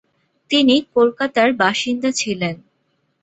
তিনি 0.51 0.75
কলকাতার 0.95 1.49
বাসিন্দা 1.53 2.09
ছিলেন। 2.11 2.55